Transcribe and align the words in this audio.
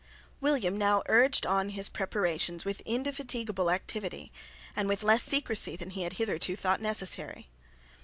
William 0.39 0.79
now 0.79 1.03
urged 1.09 1.45
on 1.45 1.69
his 1.69 1.87
preparations 1.87 2.65
with 2.65 2.81
indefatigable 2.87 3.69
activity 3.69 4.31
and 4.75 4.89
with 4.89 5.03
less 5.03 5.21
secrecy 5.21 5.75
than 5.75 5.91
he 5.91 6.01
had 6.01 6.13
hitherto 6.13 6.55
thought 6.55 6.81
necessary. 6.81 7.49